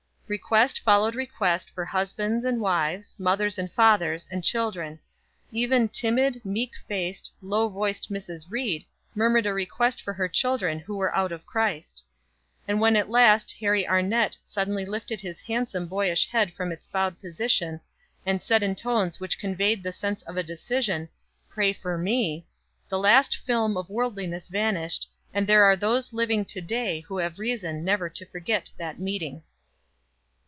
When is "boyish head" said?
15.87-16.53